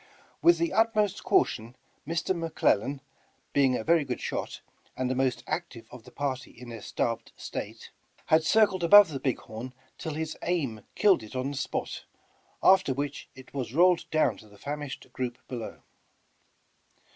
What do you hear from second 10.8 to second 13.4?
killed it on the spot, after which